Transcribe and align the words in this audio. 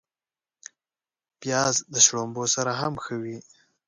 پیاز 1.39 1.75
د 1.93 1.95
شړومبو 2.05 2.43
سره 2.55 2.71
هم 2.81 2.93
ښه 3.03 3.15
وي 3.23 3.37